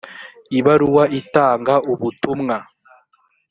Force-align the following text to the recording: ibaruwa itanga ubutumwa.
ibaruwa 0.57 1.03
itanga 1.19 1.73
ubutumwa. 1.93 2.57